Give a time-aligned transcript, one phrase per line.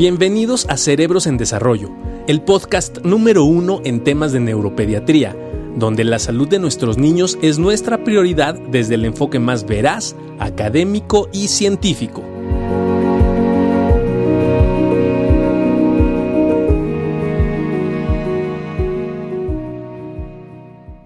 [0.00, 1.90] Bienvenidos a Cerebros en Desarrollo,
[2.26, 5.36] el podcast número uno en temas de neuropediatría,
[5.76, 11.28] donde la salud de nuestros niños es nuestra prioridad desde el enfoque más veraz, académico
[11.34, 12.22] y científico.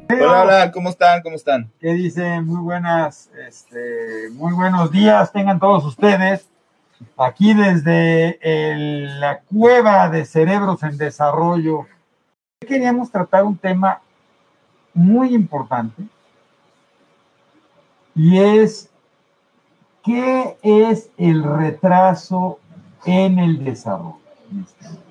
[0.09, 1.21] Hola, hola, ¿cómo están?
[1.23, 1.73] ¿Cómo están?
[1.81, 2.47] ¿Qué dicen?
[2.47, 6.47] Muy buenas, este, muy buenos días tengan todos ustedes.
[7.17, 8.39] Aquí desde
[9.21, 11.87] la cueva de cerebros en desarrollo,
[12.61, 14.01] queríamos tratar un tema
[14.93, 16.03] muy importante
[18.15, 18.91] y es
[20.05, 22.59] qué es el retraso
[23.05, 24.19] en el desarrollo.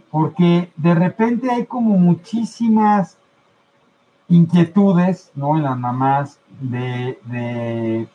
[0.10, 3.18] Porque de repente hay como muchísimas
[4.30, 5.58] inquietudes, ¿no?
[5.58, 8.08] En las mamás de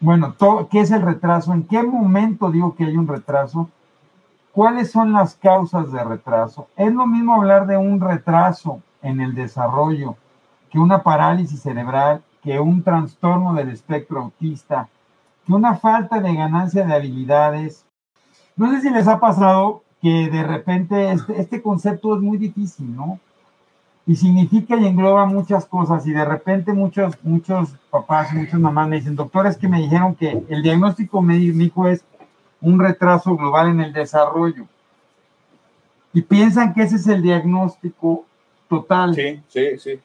[0.00, 0.34] bueno,
[0.70, 1.52] ¿qué es el retraso?
[1.52, 3.70] ¿En qué momento digo que hay un retraso?
[4.52, 6.68] ¿Cuáles son las causas de retraso?
[6.76, 10.16] Es lo mismo hablar de un retraso en el desarrollo
[10.70, 14.88] que una parálisis cerebral, que un trastorno del espectro autista,
[15.46, 17.84] que una falta de ganancia de habilidades.
[18.56, 22.94] No sé si les ha pasado que de repente este, este concepto es muy difícil,
[22.94, 23.18] ¿no?
[24.06, 28.88] Y significa y engloba muchas cosas y de repente muchos muchos papás y muchas mamás
[28.88, 32.04] me dicen, doctor, es que me dijeron que el diagnóstico médico es
[32.60, 34.66] un retraso global en el desarrollo.
[36.12, 38.24] Y piensan que ese es el diagnóstico
[38.68, 39.14] total.
[39.14, 40.00] Sí, sí, sí.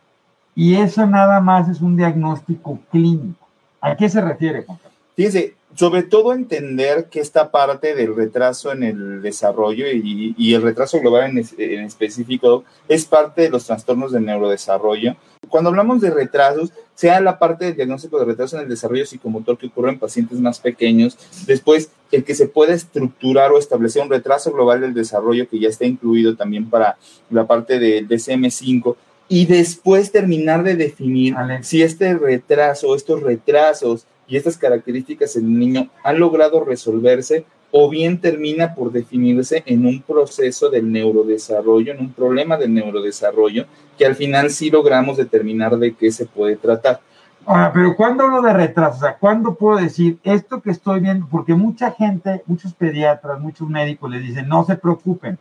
[0.56, 3.48] Y eso nada más es un diagnóstico clínico.
[3.80, 5.00] ¿A qué se refiere, Juan Carlos?
[5.16, 10.62] Fíjense, sobre todo entender que esta parte del retraso en el desarrollo y, y el
[10.62, 15.16] retraso global en, es- en específico es parte de los trastornos del neurodesarrollo.
[15.50, 19.58] Cuando hablamos de retrasos, sea la parte del diagnóstico de retraso en el desarrollo psicomotor
[19.58, 24.10] que ocurre en pacientes más pequeños, después el que se pueda estructurar o establecer un
[24.10, 26.98] retraso global del desarrollo que ya está incluido también para
[27.30, 28.96] la parte del DSM-5
[29.30, 31.64] y después terminar de definir Vale.
[31.64, 37.90] si este retraso, estos retrasos y estas características en el niño han logrado resolverse o
[37.90, 43.66] bien termina por definirse en un proceso del neurodesarrollo, en un problema del neurodesarrollo,
[43.98, 47.02] que al final sí logramos determinar de qué se puede tratar.
[47.46, 48.98] Ahora, pero ¿cuándo hablo de retraso?
[48.98, 51.28] O sea, ¿cuándo puedo decir esto que estoy viendo?
[51.30, 55.38] Porque mucha gente, muchos pediatras, muchos médicos les dicen, no se preocupen,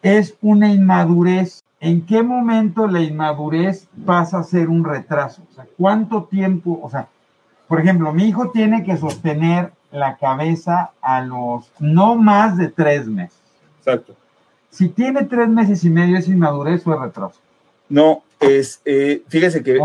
[0.00, 1.62] es una inmadurez.
[1.78, 5.42] ¿En qué momento la inmadurez pasa a ser un retraso?
[5.50, 6.80] O sea, ¿cuánto tiempo?
[6.82, 7.08] O sea,
[7.72, 13.06] por ejemplo, mi hijo tiene que sostener la cabeza a los no más de tres
[13.06, 13.38] meses.
[13.78, 14.14] Exacto.
[14.68, 17.40] Si tiene tres meses y medio, ¿es inmadurez o es retraso?
[17.88, 19.78] No, es, eh, fíjese que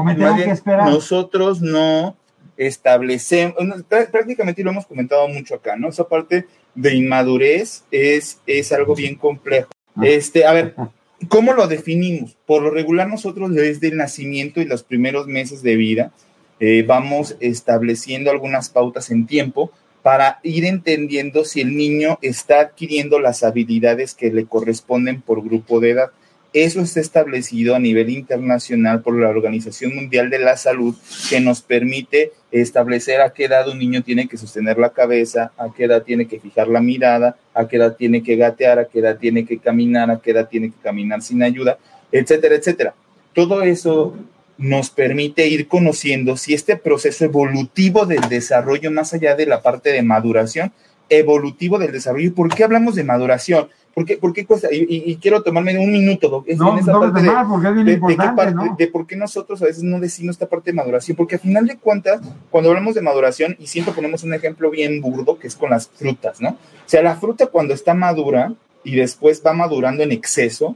[0.84, 2.18] nosotros no
[2.58, 3.56] establecemos,
[3.88, 5.88] prácticamente lo hemos comentado mucho acá, ¿no?
[5.88, 9.70] Esa parte de inmadurez es, es algo bien complejo.
[10.02, 10.76] Este, a ver,
[11.30, 12.36] ¿cómo lo definimos?
[12.46, 16.12] Por lo regular nosotros desde el nacimiento y los primeros meses de vida
[16.60, 23.20] eh, vamos estableciendo algunas pautas en tiempo para ir entendiendo si el niño está adquiriendo
[23.20, 26.12] las habilidades que le corresponden por grupo de edad.
[26.54, 30.96] Eso está establecido a nivel internacional por la Organización Mundial de la Salud,
[31.30, 35.68] que nos permite establecer a qué edad un niño tiene que sostener la cabeza, a
[35.76, 39.00] qué edad tiene que fijar la mirada, a qué edad tiene que gatear, a qué
[39.00, 41.78] edad tiene que caminar, a qué edad tiene que caminar sin ayuda,
[42.12, 42.96] etcétera, etcétera.
[43.34, 44.16] Todo eso
[44.58, 49.92] nos permite ir conociendo si este proceso evolutivo del desarrollo, más allá de la parte
[49.92, 50.72] de maduración,
[51.10, 52.34] evolutivo del desarrollo.
[52.34, 53.70] ¿Por qué hablamos de maduración?
[53.94, 54.68] ¿Por qué, por qué cuesta?
[54.72, 57.74] Y, quiero tomarme un minuto, es No, en esa no, parte de más, porque es
[57.74, 58.76] bien de, de qué importante, parte- ¿no?
[58.78, 61.66] de por qué nosotros a veces no decimos esta parte de maduración, porque a final
[61.66, 65.56] de cuentas, cuando hablamos de maduración, y siempre ponemos un ejemplo bien burdo, que es
[65.56, 66.50] con las frutas, ¿no?
[66.50, 68.54] O sea, la fruta cuando está madura
[68.84, 70.76] y después va madurando en exceso,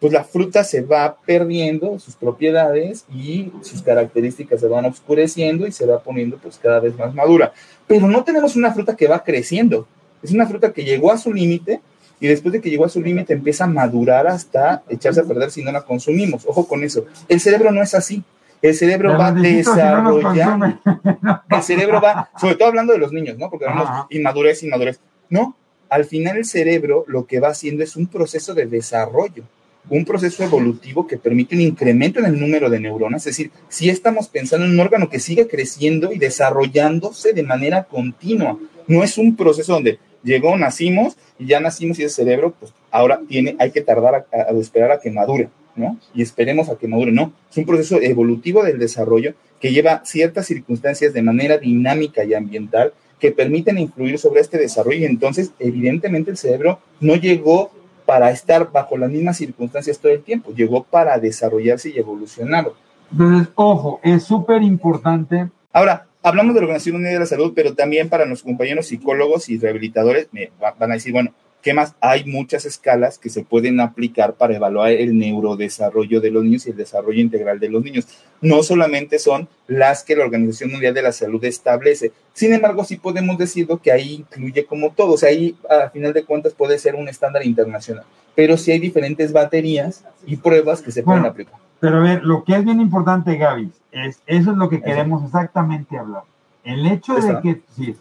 [0.00, 5.72] pues la fruta se va perdiendo sus propiedades y sus características se van oscureciendo y
[5.72, 7.52] se va poniendo pues cada vez más madura.
[7.86, 9.86] Pero no tenemos una fruta que va creciendo,
[10.22, 11.80] es una fruta que llegó a su límite
[12.18, 15.50] y después de que llegó a su límite empieza a madurar hasta echarse a perder
[15.50, 16.44] si no la consumimos.
[16.46, 17.04] Ojo con eso.
[17.28, 18.22] El cerebro no es así.
[18.62, 20.78] El cerebro va desarrollando.
[21.50, 23.48] El cerebro va, sobre todo hablando de los niños, ¿no?
[23.48, 25.00] Porque hablamos inmadurez, inmadurez.
[25.30, 25.56] No,
[25.88, 29.44] al final el cerebro lo que va haciendo es un proceso de desarrollo,
[29.90, 33.22] un proceso evolutivo que permite un incremento en el número de neuronas.
[33.26, 37.84] Es decir, si estamos pensando en un órgano que sigue creciendo y desarrollándose de manera
[37.84, 38.58] continua.
[38.86, 43.20] No es un proceso donde llegó, nacimos y ya nacimos y ese cerebro, pues ahora
[43.28, 45.98] tiene, hay que tardar a, a- a esperar a que madure, ¿no?
[46.14, 47.32] Y esperemos a que madure, no.
[47.50, 52.92] Es un proceso evolutivo del desarrollo que lleva ciertas circunstancias de manera dinámica y ambiental
[53.18, 57.70] que permiten influir sobre este desarrollo y entonces evidentemente el cerebro no llegó
[58.04, 62.70] para estar bajo las mismas circunstancias todo el tiempo, llegó para desarrollarse y evolucionar.
[63.12, 65.48] Entonces, ojo, es súper importante.
[65.72, 69.48] Ahora, hablamos de la Organización Mundial de la Salud, pero también para los compañeros psicólogos
[69.48, 71.94] y rehabilitadores me van a decir, bueno, ¿Qué más?
[72.00, 76.70] Hay muchas escalas que se pueden aplicar para evaluar el neurodesarrollo de los niños y
[76.70, 78.06] el desarrollo integral de los niños.
[78.40, 82.12] No solamente son las que la Organización Mundial de la Salud establece.
[82.32, 85.12] Sin embargo, sí podemos decirlo que ahí incluye como todo.
[85.12, 88.04] O sea, ahí a final de cuentas puede ser un estándar internacional.
[88.34, 91.56] Pero sí hay diferentes baterías y pruebas que se pueden aplicar.
[91.78, 95.24] Pero a ver, lo que es bien importante, Gaby, es eso es lo que queremos
[95.24, 96.22] exactamente hablar.
[96.64, 97.96] El hecho de que, sí,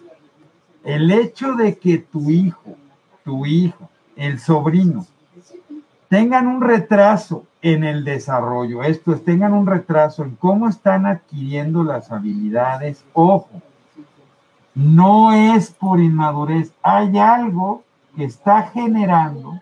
[0.86, 2.78] el hecho de que tu hijo
[3.30, 5.06] tu hijo, el sobrino,
[6.08, 11.84] tengan un retraso en el desarrollo, esto es, tengan un retraso en cómo están adquiriendo
[11.84, 13.62] las habilidades, ojo,
[14.74, 17.84] no es por inmadurez, hay algo
[18.16, 19.60] que está generando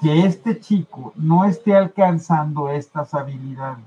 [0.00, 3.84] que este chico no esté alcanzando estas habilidades.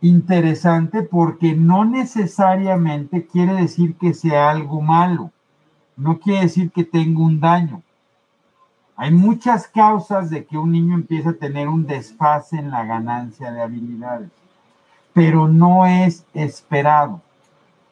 [0.00, 5.30] Interesante porque no necesariamente quiere decir que sea algo malo
[6.00, 7.82] no quiere decir que tenga un daño.
[8.96, 13.52] Hay muchas causas de que un niño empiece a tener un desfase en la ganancia
[13.52, 14.30] de habilidades,
[15.12, 17.20] pero no es esperado.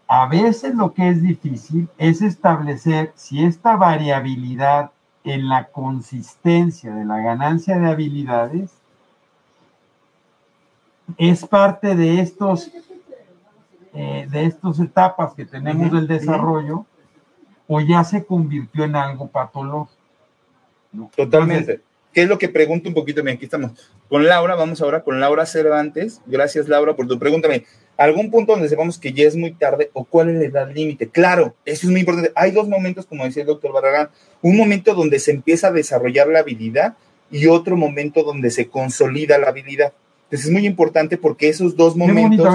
[0.06, 4.90] A veces lo que es difícil es establecer si esta variabilidad
[5.24, 8.70] en la consistencia de la ganancia de habilidades
[11.16, 12.70] es parte de estos
[13.94, 16.86] eh, de estas etapas que tenemos del desarrollo
[17.68, 19.92] o ya se convirtió en algo patológico.
[21.14, 21.80] Totalmente.
[22.12, 23.22] ¿Qué es lo que pregunto un poquito?
[23.22, 23.72] Bien, aquí estamos
[24.08, 26.20] con Laura, vamos ahora con Laura Cervantes.
[26.26, 27.48] Gracias, Laura, por tu pregunta.
[27.98, 31.10] ¿Algún punto donde sepamos que ya es muy tarde o cuál es la edad límite?
[31.10, 32.32] Claro, eso es muy importante.
[32.34, 34.08] Hay dos momentos, como decía el doctor Barragán,
[34.40, 36.96] un momento donde se empieza a desarrollar la habilidad
[37.30, 39.92] y otro momento donde se consolida la habilidad.
[40.28, 42.46] Entonces es muy importante porque esos dos momentos,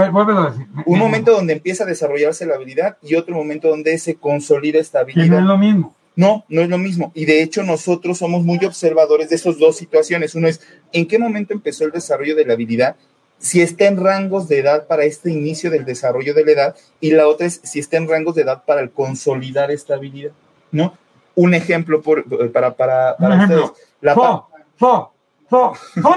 [0.85, 4.99] un momento donde empieza a desarrollarse la habilidad y otro momento donde se consolida esta
[4.99, 5.25] habilidad.
[5.25, 5.95] no es lo mismo.
[6.15, 7.11] No, no es lo mismo.
[7.15, 10.35] Y de hecho nosotros somos muy observadores de esas dos situaciones.
[10.35, 10.61] Uno es,
[10.91, 12.95] ¿en qué momento empezó el desarrollo de la habilidad?
[13.39, 16.75] Si está en rangos de edad para este inicio del desarrollo de la edad.
[16.99, 20.33] Y la otra es si está en rangos de edad para el consolidar esta habilidad.
[20.71, 20.95] ¿No?
[21.33, 23.71] Un ejemplo por, para, para, para ustedes.
[24.01, 24.47] La fo,
[24.77, 25.13] fo,
[25.49, 25.73] fo,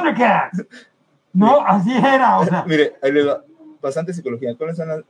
[1.37, 2.65] No, así era, o sea.
[2.67, 3.43] Mire, ahí le va.
[3.81, 4.55] Bastante psicología.
[4.57, 5.01] ¿Cuáles son las...?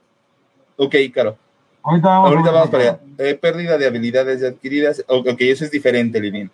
[0.76, 1.38] Ok, claro.
[1.82, 3.00] Ahorita vamos, para allá.
[3.18, 5.04] Eh, pérdida de habilidades adquiridas.
[5.06, 6.50] Ok, eso es diferente, Livin.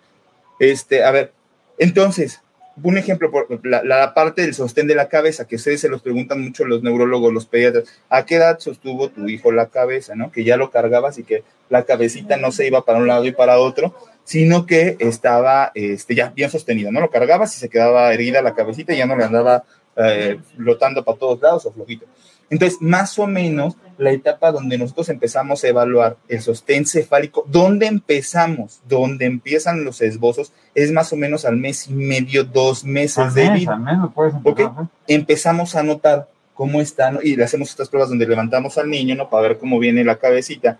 [0.59, 1.33] Este, a ver,
[1.79, 2.41] entonces,
[2.83, 6.39] un ejemplo, por la, parte del sostén de la cabeza, que ustedes se los preguntan
[6.39, 10.31] mucho los neurólogos, los pediatras, ¿a qué edad sostuvo tu hijo la cabeza, no?
[10.31, 13.31] Que ya lo cargabas y que la cabecita no se iba para un lado y
[13.31, 17.01] para otro, sino que estaba este, ya bien sostenido, ¿no?
[17.01, 19.63] Lo cargabas y se quedaba erguida la cabecita y ya no le andaba
[19.95, 22.05] eh, flotando para todos lados o flojito.
[22.49, 27.87] Entonces, más o menos la etapa donde nosotros empezamos a evaluar el sostén cefálico, ¿dónde
[27.87, 28.81] empezamos?
[28.87, 33.49] Donde empiezan los esbozos, es más o menos al mes y medio, dos meses de
[33.49, 34.11] vida.
[34.43, 34.67] okay.
[35.07, 39.29] Empezamos a notar cómo están y le hacemos estas pruebas donde levantamos al niño, ¿no?
[39.29, 40.77] Para ver cómo viene la cabecita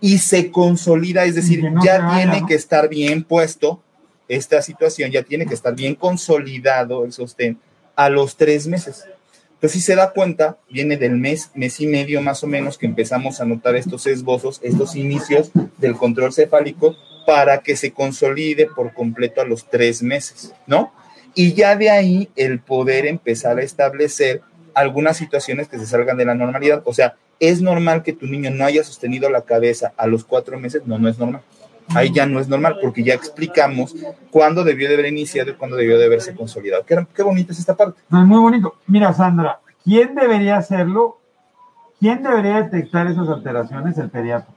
[0.00, 3.82] y se consolida, es decir, ya tiene que estar bien puesto
[4.28, 7.58] esta situación, ya tiene que estar bien consolidado el sostén
[7.94, 9.04] a los tres meses.
[9.54, 12.86] Entonces, si se da cuenta, viene del mes, mes y medio más o menos que
[12.86, 16.94] empezamos a notar estos esbozos, estos inicios del control cefálico
[17.26, 20.92] para que se consolide por completo a los tres meses, ¿no?
[21.34, 24.42] Y ya de ahí el poder empezar a establecer
[24.74, 26.82] algunas situaciones que se salgan de la normalidad.
[26.84, 30.58] O sea, ¿es normal que tu niño no haya sostenido la cabeza a los cuatro
[30.58, 30.82] meses?
[30.86, 31.42] No, no es normal.
[31.94, 33.94] Ahí ya no es normal porque ya explicamos
[34.30, 36.84] cuándo debió de haber iniciado y cuándo debió de haberse consolidado.
[36.84, 38.00] Qué, qué bonita es esta parte.
[38.08, 38.74] muy bonito.
[38.86, 41.18] Mira, Sandra, ¿quién debería hacerlo?
[42.00, 43.96] ¿Quién debería detectar esas alteraciones?
[43.98, 44.52] El pediatra.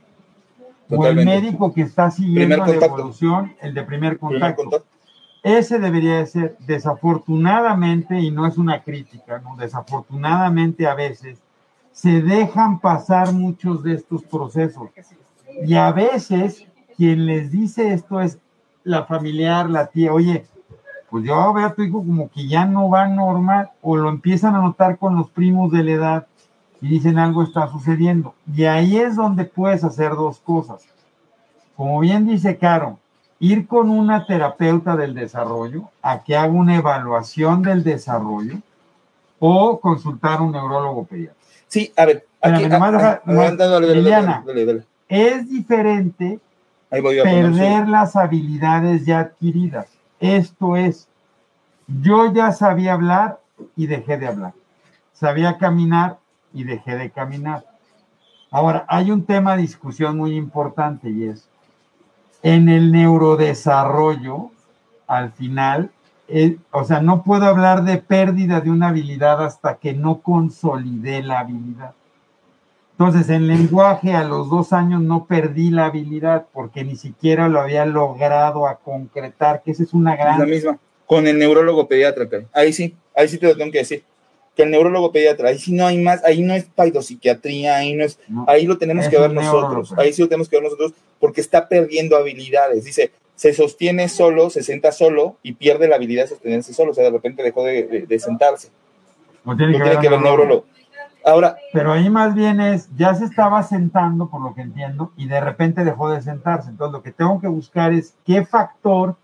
[0.90, 4.86] O el médico que está siguiendo la evolución, el de primer contacto.
[5.44, 9.56] Ese debería de ser, desafortunadamente, y no es una crítica, ¿no?
[9.56, 11.38] desafortunadamente a veces
[12.02, 14.88] se dejan pasar muchos de estos procesos.
[15.66, 16.66] Y a veces
[16.96, 18.40] quien les dice esto es
[18.86, 20.46] la familiar, la tía, oye,
[21.10, 24.56] pues yo veo a tu hijo como que ya no va normal, o lo empiezan
[24.56, 26.28] a notar con los primos de la edad
[26.80, 28.34] y dicen algo está sucediendo.
[28.48, 30.88] Y ahí es donde puedes hacer dos cosas.
[31.76, 32.98] Como bien dice Caro,
[33.40, 38.60] ir con una terapeuta del desarrollo a que haga una evaluación del desarrollo
[39.38, 41.39] o consultar a un neurólogo pediatra.
[41.70, 42.64] Sí, a ver, aquí,
[43.94, 44.44] Liliana,
[45.08, 46.40] es diferente
[46.90, 49.88] perder las habilidades ya adquiridas.
[50.20, 51.08] Esto es,
[51.88, 53.40] yo ya sabía hablar
[53.76, 54.54] y dejé de hablar.
[55.14, 56.18] Sabía caminar
[56.54, 57.64] y dejé de caminar.
[58.50, 61.48] Ahora, hay un tema de discusión muy importante y es,
[62.42, 64.50] en el neurodesarrollo,
[65.06, 65.92] al final,
[66.32, 71.24] eh, o sea, no puedo hablar de pérdida de una habilidad hasta que no consolide
[71.24, 71.94] la habilidad.
[72.92, 77.62] Entonces, en lenguaje a los dos años no perdí la habilidad porque ni siquiera lo
[77.62, 80.34] había logrado a concretar, que esa es una gran...
[80.34, 83.80] Es la misma, con el neurólogo pediatra, ahí sí, ahí sí te lo tengo que
[83.80, 84.04] decir.
[84.56, 88.04] Que el neurólogo pediatra, ahí sí no hay más, ahí no es paidopsiquiatría, ahí no
[88.04, 91.42] es, ahí lo tenemos que ver nosotros, ahí sí lo tenemos que ver nosotros porque
[91.42, 92.84] está perdiendo habilidades.
[92.84, 96.94] Dice, se sostiene solo, se sienta solo y pierde la habilidad de sostenerse solo, o
[96.94, 98.70] sea, de repente dejó de, sentarse.
[99.46, 100.66] No tiene, que, ver, neurólogo.
[101.24, 101.56] Ahora.
[101.72, 105.40] Pero ahí más bien es, ya se estaba sentando, por lo que entiendo, y de
[105.40, 106.70] repente dejó de sentarse.
[106.70, 109.16] Entonces, lo que tengo que buscar es qué factor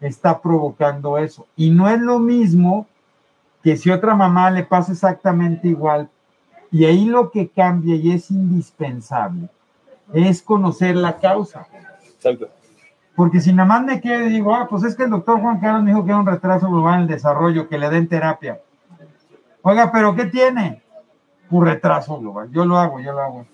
[0.00, 1.46] está provocando eso.
[1.54, 2.86] Y no es lo mismo
[3.62, 6.08] que si otra mamá le pasa exactamente igual.
[6.70, 9.50] Y ahí lo que cambia y es indispensable
[10.14, 11.66] es conocer la causa.
[12.14, 12.48] Exacto.
[13.14, 15.60] Porque si nada más me quedo y digo, ah, pues es que el doctor Juan
[15.60, 18.60] Carlos me dijo que era un retraso global en el desarrollo, que le den terapia.
[19.62, 20.82] Oiga, pero ¿qué tiene?
[21.50, 22.48] Un retraso global.
[22.50, 23.46] Yo lo hago, yo lo hago.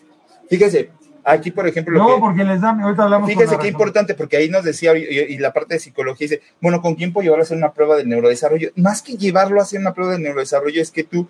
[0.48, 0.90] Fíjese,
[1.24, 1.98] aquí por ejemplo.
[1.98, 3.28] no, porque les da, ahorita hablamos.
[3.28, 6.94] Fíjese qué importante, porque ahí nos decía, y, la parte de psicología dice, bueno, ¿con
[6.94, 8.70] quién puedo llevarlo a hacer una prueba de neurodesarrollo?
[8.76, 11.28] Más que llevarlo a hacer una prueba de neurodesarrollo, es que tú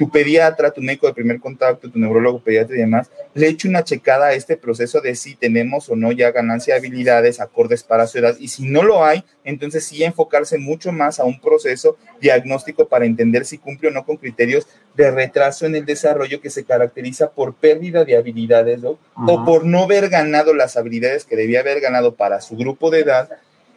[0.00, 3.84] tu pediatra, tu médico de primer contacto, tu neurólogo pediatra y demás, le eche una
[3.84, 8.06] checada a este proceso de si tenemos o no ya ganancia de habilidades acordes para
[8.06, 8.34] su edad.
[8.40, 13.04] Y si no lo hay, entonces sí enfocarse mucho más a un proceso diagnóstico para
[13.04, 14.66] entender si cumple o no con criterios
[14.96, 19.82] de retraso en el desarrollo que se caracteriza por pérdida de habilidades o por no
[19.82, 23.28] haber ganado las habilidades que debía haber ganado para su grupo de edad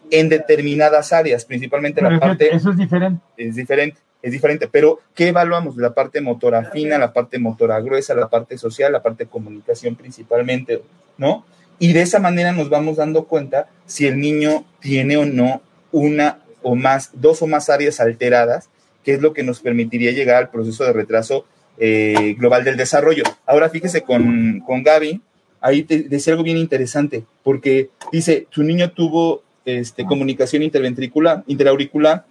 [0.10, 2.56] en determinadas áreas, principalmente la parte...
[2.56, 3.22] Eso es diferente.
[3.36, 5.76] Es diferente es diferente, pero ¿qué evaluamos?
[5.76, 9.96] La parte motora fina, la parte motora gruesa, la parte social, la parte de comunicación
[9.96, 10.82] principalmente,
[11.18, 11.46] ¿no?
[11.78, 15.62] Y de esa manera nos vamos dando cuenta si el niño tiene o no
[15.92, 18.70] una o más, dos o más áreas alteradas,
[19.04, 21.46] que es lo que nos permitiría llegar al proceso de retraso
[21.78, 23.24] eh, global del desarrollo.
[23.46, 25.22] Ahora fíjese con, con Gaby,
[25.60, 32.26] ahí te, decía algo bien interesante, porque dice, su niño tuvo este, comunicación interventricular, interauricular,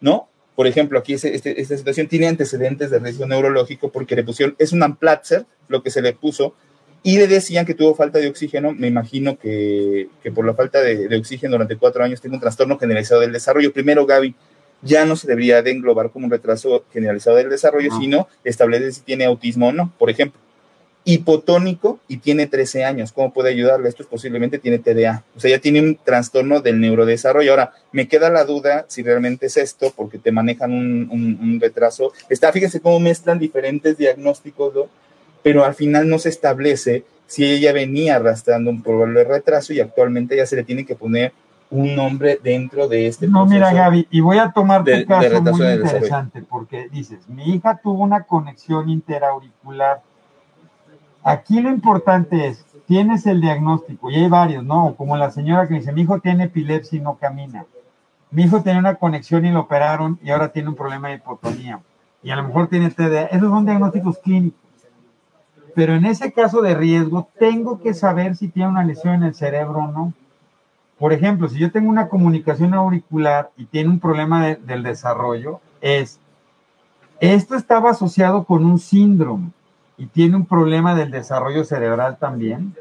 [0.00, 0.28] ¿no?
[0.54, 4.72] Por ejemplo, aquí este, esta situación tiene antecedentes de riesgo neurológico porque le pusieron, es
[4.72, 6.54] un Amplatzer lo que se le puso,
[7.02, 8.72] y le decían que tuvo falta de oxígeno.
[8.72, 13.22] Me imagino que, por la falta de, oxígeno durante cuatro años tiene un trastorno generalizado
[13.22, 13.72] del desarrollo.
[13.72, 14.34] Primero, Gaby,
[14.82, 19.00] ya no se debería de englobar como un retraso generalizado del desarrollo, sino establece si
[19.00, 20.40] tiene autismo o no, por ejemplo
[21.04, 23.12] hipotónico y tiene 13 años.
[23.12, 23.88] ¿Cómo puede ayudarle?
[23.88, 25.24] Esto es posiblemente tiene TDA.
[25.36, 27.50] O sea, ya tiene un trastorno del neurodesarrollo.
[27.50, 32.12] Ahora, me queda la duda si realmente es esto, porque te manejan un, retraso.
[32.28, 34.88] Está, fíjense cómo mezclan diferentes diagnósticos, ¿no?
[35.42, 40.36] pero al final no se establece si ella venía arrastrando un probable retraso y actualmente
[40.36, 41.32] ya se le tiene que poner
[41.70, 45.66] un nombre dentro de este No, mira, Gaby, y voy a tomar tu caso muy
[45.66, 50.02] interesante, porque dices, mi hija tuvo una conexión interauricular
[51.24, 54.94] Aquí lo importante es, tienes el diagnóstico, y hay varios, ¿no?
[54.96, 57.64] Como la señora que dice, mi hijo tiene epilepsia y no camina.
[58.32, 61.80] Mi hijo tiene una conexión y lo operaron y ahora tiene un problema de hipotonía.
[62.22, 63.26] Y a lo mejor tiene TDA.
[63.26, 64.58] Esos son diagnósticos clínicos.
[65.74, 69.34] Pero en ese caso de riesgo, tengo que saber si tiene una lesión en el
[69.34, 70.12] cerebro o no.
[70.98, 76.18] Por ejemplo, si yo tengo una comunicación auricular y tiene un problema del desarrollo, es,
[77.20, 79.50] esto estaba asociado con un síndrome
[80.02, 82.74] y tiene un problema del desarrollo cerebral también,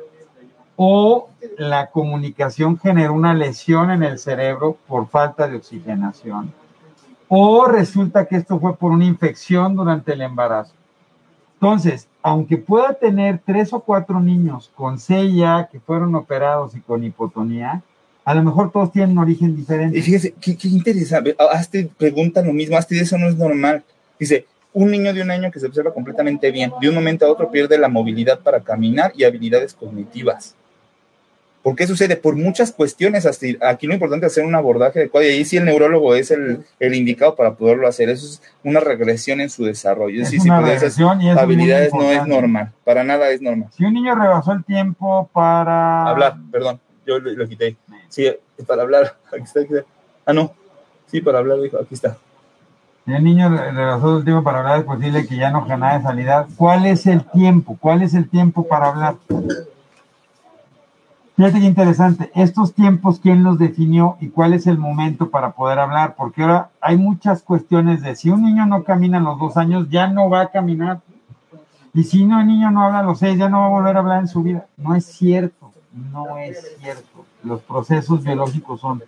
[0.75, 6.51] o la comunicación genera una lesión en el cerebro por falta de oxigenación,
[7.27, 10.73] o resulta que esto fue por una infección durante el embarazo.
[11.53, 17.03] Entonces, aunque pueda tener tres o cuatro niños con CIA que fueron operados y con
[17.03, 17.83] hipotonía,
[18.25, 19.99] a lo mejor todos tienen un origen diferente.
[19.99, 21.35] Y fíjese, qué, interesante.
[21.37, 23.83] Hazte pregunta lo mismo, hazte eso no es normal.
[24.19, 27.31] Dice, un niño de un año que se observa completamente bien, de un momento a
[27.31, 30.55] otro pierde la movilidad para caminar y habilidades cognitivas.
[31.63, 32.15] ¿Por qué sucede?
[32.15, 33.27] Por muchas cuestiones.
[33.61, 36.65] Aquí lo importante es hacer un abordaje adecuado y ahí sí el neurólogo es el,
[36.79, 38.09] indicado para poderlo hacer.
[38.09, 40.23] Eso es una regresión en su desarrollo.
[40.23, 42.71] Es, decir, si habilidades no es normal.
[42.83, 43.69] Para nada es normal.
[43.77, 46.07] Si un niño rebasó el tiempo para...
[46.07, 46.79] Hablar, perdón.
[47.05, 47.75] Yo lo, quité.
[48.09, 48.27] Sí,
[48.65, 49.17] para hablar.
[49.31, 49.85] Aquí está, aquí está.
[50.25, 50.53] Ah, no.
[51.07, 51.77] Sí, para hablar, dijo.
[51.77, 52.17] Aquí está.
[53.05, 56.47] El niño rebasó el tiempo para hablar, es posible que ya no genere salida.
[56.55, 57.75] ¿Cuál es el tiempo?
[57.79, 59.15] ¿Cuál es el tiempo para hablar?
[61.35, 62.31] Fíjate qué interesante.
[62.35, 66.13] Estos tiempos, ¿quién los definió y cuál es el momento para poder hablar?
[66.15, 69.89] Porque ahora hay muchas cuestiones de si un niño no camina a los dos años,
[69.89, 71.01] ya no va a caminar.
[71.95, 73.95] Y si no, el niño no habla a los seis, ya no va a volver
[73.95, 74.67] a hablar en su vida.
[74.77, 77.25] No es cierto, no es cierto.
[77.43, 79.01] Los procesos biológicos son.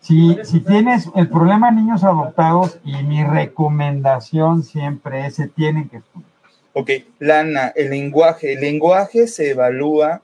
[0.00, 5.88] Si, si tienes el problema de niños adoptados, y mi recomendación siempre es, se tienen
[5.88, 6.30] que estudiar.
[6.72, 8.52] Ok, Lana, el lenguaje.
[8.52, 10.22] El lenguaje se evalúa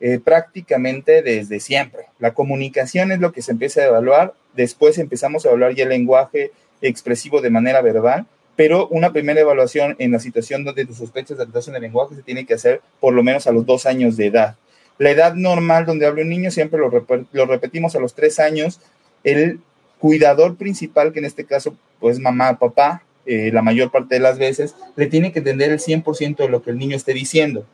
[0.00, 2.06] eh, prácticamente desde siempre.
[2.18, 5.90] La comunicación es lo que se empieza a evaluar, después empezamos a evaluar ya el
[5.90, 11.36] lenguaje expresivo de manera verbal, pero una primera evaluación en la situación donde tus sospechas
[11.36, 13.84] de retraso en el lenguaje se tiene que hacer por lo menos a los dos
[13.84, 14.56] años de edad.
[14.96, 16.90] La edad normal donde habla un niño siempre lo,
[17.32, 18.80] lo repetimos a los tres años.
[19.24, 19.60] El
[19.98, 24.38] cuidador principal, que en este caso pues mamá, papá, eh, la mayor parte de las
[24.38, 27.64] veces, le tiene que entender el 100% de lo que el niño esté diciendo.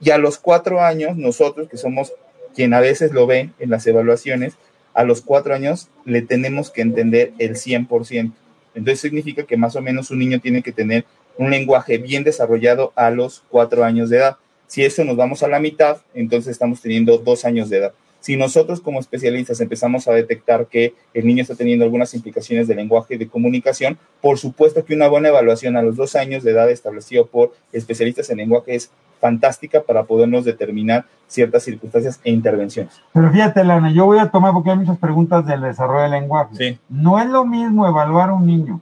[0.00, 2.12] Y a los cuatro años, nosotros, que somos
[2.54, 4.54] quien a veces lo ve en las evaluaciones,
[4.94, 8.32] a los cuatro años le tenemos que entender el 100%.
[8.74, 11.04] Entonces significa que más o menos un niño tiene que tener
[11.36, 14.36] un lenguaje bien desarrollado a los cuatro años de edad.
[14.66, 17.92] Si eso nos vamos a la mitad, entonces estamos teniendo dos años de edad.
[18.20, 22.74] Si nosotros como especialistas empezamos a detectar que el niño está teniendo algunas implicaciones de
[22.74, 26.50] lenguaje y de comunicación, por supuesto que una buena evaluación a los dos años de
[26.50, 33.00] edad establecido por especialistas en lenguaje es fantástica para podernos determinar ciertas circunstancias e intervenciones.
[33.12, 36.54] Pero fíjate, Lana, yo voy a tomar porque hay muchas preguntas del desarrollo del lenguaje.
[36.56, 36.78] Sí.
[36.88, 38.80] No es lo mismo evaluar a un niño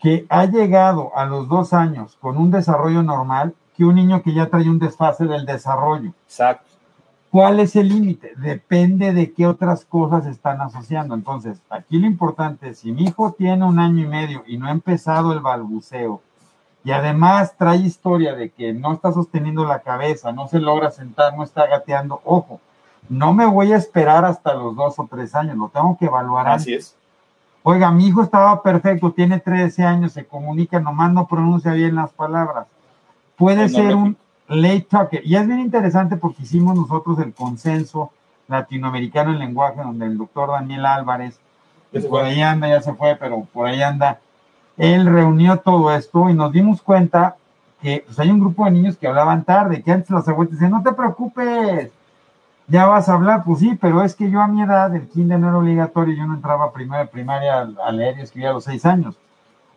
[0.00, 4.34] que ha llegado a los dos años con un desarrollo normal que un niño que
[4.34, 6.12] ya trae un desfase del desarrollo.
[6.26, 6.71] Exacto.
[7.32, 8.34] ¿Cuál es el límite?
[8.36, 11.14] Depende de qué otras cosas están asociando.
[11.14, 14.66] Entonces, aquí lo importante es, si mi hijo tiene un año y medio y no
[14.66, 16.20] ha empezado el balbuceo,
[16.84, 21.34] y además trae historia de que no está sosteniendo la cabeza, no se logra sentar,
[21.34, 22.60] no está gateando, ojo,
[23.08, 26.46] no me voy a esperar hasta los dos o tres años, lo tengo que evaluar.
[26.50, 26.94] Así es.
[27.62, 32.12] Oiga, mi hijo estaba perfecto, tiene 13 años, se comunica, nomás no pronuncia bien las
[32.12, 32.66] palabras.
[33.36, 34.18] Puede ser un
[34.52, 35.22] late talker.
[35.24, 38.12] Y es bien interesante porque hicimos nosotros el consenso
[38.48, 41.38] latinoamericano en lenguaje, donde el doctor Daniel Álvarez,
[41.90, 44.20] pues por ahí anda, ya se fue, pero por ahí anda,
[44.76, 47.36] él reunió todo esto y nos dimos cuenta
[47.80, 50.70] que pues, hay un grupo de niños que hablaban tarde, que antes las abuelas decían,
[50.70, 51.90] no te preocupes,
[52.68, 55.38] ya vas a hablar, pues sí, pero es que yo a mi edad, el kinder
[55.38, 58.64] no era obligatorio, yo no entraba primero de primaria a leer y escribir a los
[58.64, 59.16] seis años.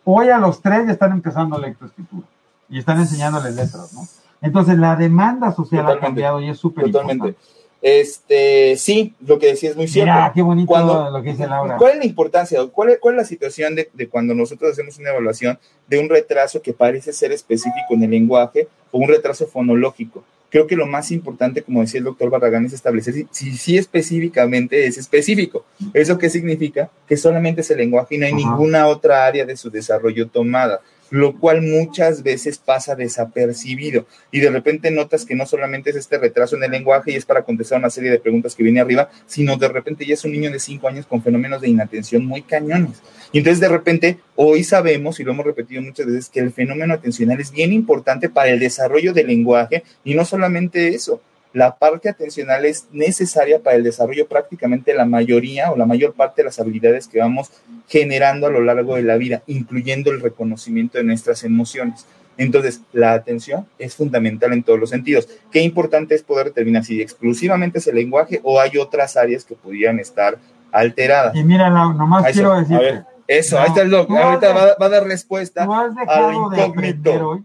[0.04, 2.28] Hoy a los tres ya están empezando lectoescritura
[2.70, 4.02] y están enseñándoles letras, ¿no?
[4.46, 5.98] Entonces la demanda social Totalmente.
[6.06, 7.28] ha cambiado y es súper Totalmente.
[7.30, 7.56] importante.
[7.82, 10.12] Este, sí, lo que decía es muy cierto.
[10.12, 11.78] Mira, qué bonito Cuando- lo que dice Laura.
[11.78, 12.60] ¿Cuál es la importancia?
[12.72, 16.10] ¿Cuál es, cuál es la situación de, de cuando nosotros hacemos una evaluación de un
[16.10, 20.24] retraso que parece ser específico en el lenguaje o un retraso fonológico?
[20.50, 23.78] Creo que lo más importante, como decía el doctor Barragán, es establecer si, si, si
[23.78, 25.66] específicamente es específico.
[25.94, 26.90] ¿Eso qué significa?
[27.08, 28.40] Que solamente es el lenguaje y no hay Ajá.
[28.42, 30.80] ninguna otra área de su desarrollo tomada,
[31.16, 34.06] lo cual muchas veces pasa desapercibido.
[34.32, 37.26] Y de repente notas que no solamente es este retraso en el lenguaje y es
[37.26, 40.34] para contestar una serie de preguntas que viene arriba, sino de repente ya es un
[40.34, 43.02] niño de 5 años con fenómenos de inatención muy cañones.
[43.32, 46.94] Y entonces de repente hoy sabemos, y lo hemos repetido muchas veces, que el fenómeno
[46.94, 51.22] atencional es bien importante para el desarrollo del lenguaje y no solamente eso.
[51.56, 56.42] La parte atencional es necesaria para el desarrollo prácticamente la mayoría o la mayor parte
[56.42, 57.50] de las habilidades que vamos
[57.88, 62.06] generando a lo largo de la vida, incluyendo el reconocimiento de nuestras emociones.
[62.38, 65.30] Entonces, la atención es fundamental en todos los sentidos.
[65.52, 69.56] Qué importante es poder determinar si exclusivamente es el lenguaje o hay otras áreas que
[69.56, 70.38] pudieran estar
[70.72, 71.34] alteradas.
[71.36, 72.52] Y mira, nomás quiero.
[72.54, 74.10] A ver, eso, No, ahí está el doc.
[74.12, 77.30] Ahorita de- va, a- va a dar respuesta de incógnito.
[77.30, 77.44] hoy.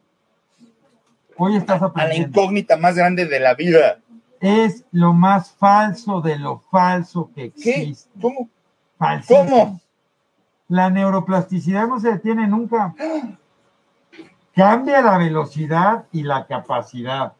[1.37, 2.29] Hoy estás a la aprendiendo.
[2.29, 3.98] incógnita más grande de la vida.
[4.40, 7.70] Es lo más falso de lo falso que ¿Qué?
[7.83, 8.11] existe.
[8.20, 8.48] ¿Cómo?
[8.98, 9.46] Falsísimo.
[9.48, 9.81] ¿Cómo?
[10.70, 12.94] La neuroplasticidad no se detiene nunca.
[14.54, 17.33] Cambia la velocidad y la capacidad,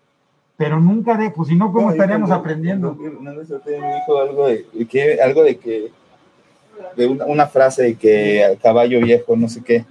[0.57, 2.97] pero nunca de, pues si no, ¿cómo estaríamos aprendiendo?
[2.99, 5.93] No, me dijo algo de que, algo de que,
[6.97, 9.85] de una, una frase de que al caballo viejo, no sé qué, de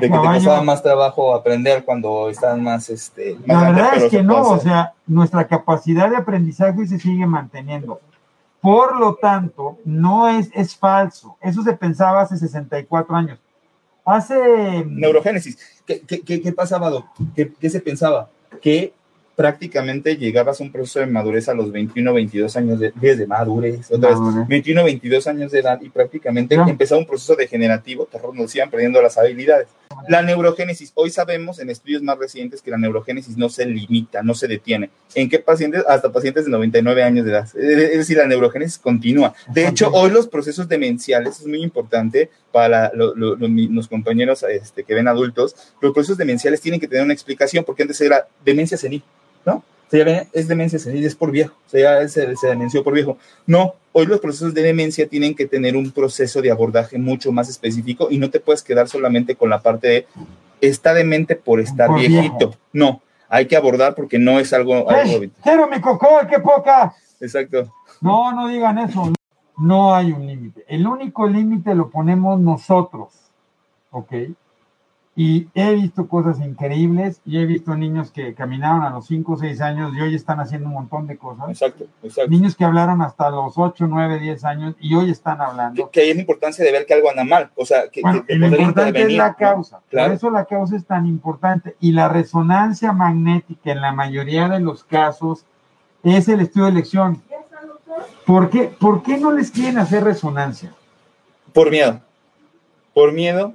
[0.00, 4.22] te caballo- costaba más trabajo aprender cuando estás más, este, más La verdad es que
[4.24, 8.00] no, o sea, nuestra capacidad de aprendizaje se sigue manteniendo.
[8.62, 11.36] Por lo tanto, no es, es falso.
[11.40, 13.40] Eso se pensaba hace 64 años.
[14.04, 15.82] Hace Neurogénesis.
[15.84, 17.06] ¿Qué, qué, qué, qué pasaba, Doc?
[17.34, 18.30] ¿Qué, qué se pensaba?
[18.62, 18.94] Que
[19.36, 23.90] prácticamente llegabas a un proceso de madurez a los 21, 22 años de, desde madurez,
[23.90, 24.18] otra vez,
[24.48, 29.16] 21, 22 años de edad y prácticamente empezaba un proceso degenerativo, nos iban perdiendo las
[29.18, 29.68] habilidades.
[30.08, 34.34] La neurogénesis, hoy sabemos en estudios más recientes que la neurogénesis no se limita, no
[34.34, 34.90] se detiene.
[35.14, 35.84] ¿En qué pacientes?
[35.86, 37.44] Hasta pacientes de 99 años de edad.
[37.54, 39.34] Es decir, la neurogénesis continúa.
[39.52, 45.08] De hecho, hoy los procesos demenciales, es muy importante para los compañeros este, que ven
[45.08, 49.02] adultos, los procesos demenciales tienen que tener una explicación porque antes era demencia senil
[49.44, 49.56] ¿no?
[49.56, 53.18] O sea, es demencia senil, es por viejo, o sea, se, se demenció por viejo.
[53.46, 57.50] No, hoy los procesos de demencia tienen que tener un proceso de abordaje mucho más
[57.50, 60.06] específico y no te puedes quedar solamente con la parte de
[60.62, 62.54] está demente por estar viejito.
[62.72, 64.86] No, hay que abordar porque no es algo.
[65.42, 66.94] quiero mi cocó, qué poca.
[67.20, 67.70] Exacto.
[68.00, 69.12] No, no digan eso.
[69.58, 70.64] No hay un límite.
[70.68, 73.10] El único límite lo ponemos nosotros.
[73.90, 74.12] ¿Ok?
[75.14, 79.36] Y he visto cosas increíbles y he visto niños que caminaron a los 5 o
[79.36, 81.50] 6 años y hoy están haciendo un montón de cosas.
[81.50, 82.30] Exacto, exacto.
[82.30, 85.90] Niños que hablaron hasta los 8, 9, 10 años y hoy están hablando.
[85.90, 87.50] Que, hay la importancia de ver que algo anda mal.
[87.56, 89.80] O sea, que, bueno, lo importante es la causa.
[89.90, 91.76] Por eso la causa es tan importante.
[91.78, 95.44] Y la resonancia magnética en la mayoría de los casos
[96.02, 97.22] es el estudio de elección.
[98.24, 100.72] ¿Por qué, ¿Por qué no les quieren hacer resonancia?
[101.52, 102.00] Por miedo.
[102.94, 103.54] Por miedo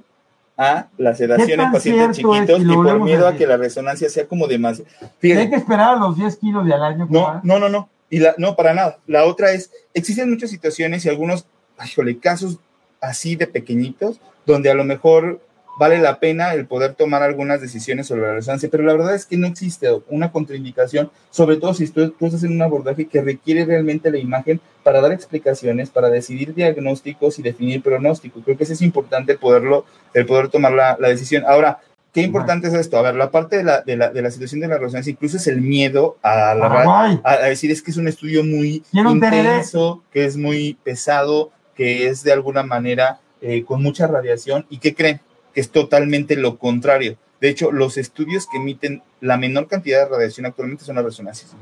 [0.58, 4.48] a la sedación en pacientes chiquitos y por miedo a, que la resonancia sea como
[4.48, 4.90] demasiado.
[5.22, 7.06] Hay que esperar a los 10 kilos de al año.
[7.08, 7.88] No, no, no, no.
[8.10, 8.98] Y la, no, para nada.
[9.06, 11.46] La otra es, existen muchas situaciones y algunos,
[11.86, 12.58] híjole, casos
[13.00, 15.40] así de pequeñitos, donde a lo mejor
[15.78, 19.24] vale la pena el poder tomar algunas decisiones sobre la resonancia, pero la verdad es
[19.24, 23.64] que no existe una contraindicación, sobre todo si tú, estás en un abordaje que requiere
[23.64, 28.40] realmente la imagen para dar explicaciones, para decidir diagnósticos y definir pronóstico.
[28.40, 31.44] Creo que eso es importante el, poderlo, el poder tomar la, decisión.
[31.46, 31.78] Ahora,
[32.10, 32.96] Qué importante es esto.
[32.96, 35.36] A ver, la parte de la, de la, de la situación de la resonancia, incluso
[35.36, 40.24] es el miedo a, la, a, decir es que es un estudio muy intenso, que
[40.24, 44.66] es muy pesado, que es de alguna manera eh, con mucha radiación.
[44.70, 45.20] ¿Y qué creen?
[45.54, 47.16] Es totalmente lo contrario.
[47.40, 51.54] De hecho, los estudios que emiten la menor cantidad de radiación actualmente son las resonancias.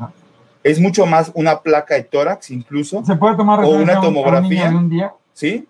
[0.63, 3.05] Es mucho más una placa de tórax, incluso.
[3.05, 4.69] ¿Se puede tomar o una tomografía.
[4.71, 5.13] un día?
[5.33, 5.67] Sí.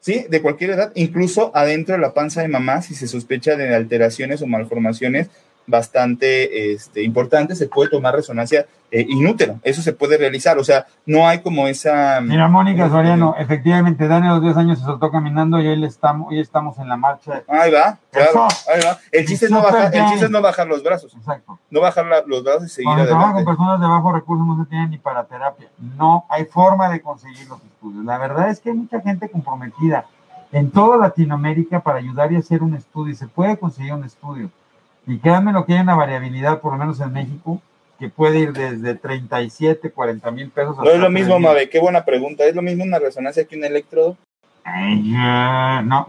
[0.00, 3.74] Sí, de cualquier edad, incluso adentro de la panza de mamá, si se sospecha de
[3.74, 5.30] alteraciones o malformaciones,
[5.66, 10.86] bastante este, importante, se puede tomar resonancia eh, inútero, eso se puede realizar, o sea,
[11.06, 12.20] no hay como esa...
[12.20, 16.28] Mira, Mónica Soriano, efectivamente, Dani a los 10 años se soltó caminando y hoy estamos,
[16.30, 17.42] hoy estamos en la marcha.
[17.48, 18.98] Ahí va, claro, ahí va.
[19.10, 21.14] El chiste, es no, bajar, el chiste es no bajar los brazos.
[21.14, 21.58] Exacto.
[21.70, 23.34] No bajar los brazos y seguir Cuando adelante.
[23.36, 25.68] con personas de bajo recursos no se tienen ni para terapia.
[25.96, 28.04] No hay forma de conseguir los estudios.
[28.04, 30.04] La verdad es que hay mucha gente comprometida
[30.52, 34.50] en toda Latinoamérica para ayudar y hacer un estudio y se puede conseguir un estudio
[35.06, 37.60] y créanme lo que hay una variabilidad, por lo menos en México,
[37.98, 40.76] que puede ir desde 37, 40 mil pesos.
[40.76, 42.44] No es lo mismo, Mabe, qué buena pregunta.
[42.44, 44.16] ¿Es lo mismo una resonancia que un electrodo?
[44.64, 46.06] no,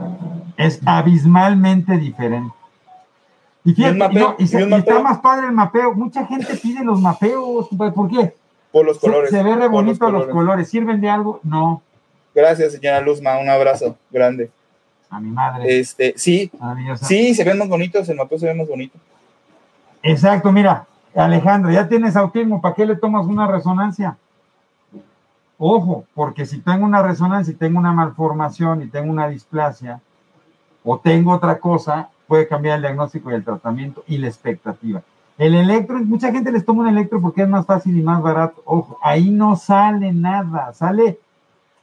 [0.57, 2.53] es abismalmente diferente.
[3.65, 5.93] Y fíjate, y, está más padre el mapeo.
[5.93, 7.69] Mucha gente pide los mapeos.
[7.69, 8.35] ¿Por qué?
[8.71, 9.29] Por los colores.
[9.29, 10.69] Se, ve re bonito los colores.
[10.69, 11.39] ¿Sirven de algo?
[11.43, 11.81] No.
[12.35, 13.37] Gracias, señora Luzma.
[13.37, 14.51] Un abrazo grande
[15.13, 15.79] a mi madre.
[15.79, 16.51] Este, sí,
[17.01, 18.97] sí, se ven más bonitos, el mapeo se ve más bonito.
[20.01, 24.17] Exacto, mira, Alejandro, ya tienes autismo, ¿para qué le tomas una resonancia?
[25.57, 30.01] Ojo, porque si tengo una resonancia y tengo una malformación y tengo una displasia
[30.83, 35.01] o tengo otra cosa, puede cambiar el diagnóstico y el tratamiento y la expectativa.
[35.37, 38.61] El electro, mucha gente les toma un electro porque es más fácil y más barato.
[38.65, 41.19] Ojo, ahí no sale nada, sale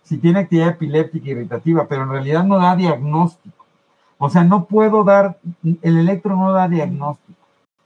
[0.02, 3.56] si tiene actividad epiléptica irritativa, pero en realidad no da diagnóstico.
[4.18, 7.38] O sea, no puedo dar, el electro no da diagnóstico.